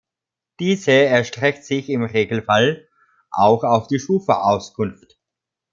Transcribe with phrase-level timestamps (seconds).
[0.59, 2.87] Diese erstreckt sich im Regelfall
[3.29, 5.19] auch auf die Schufa-Auskunft.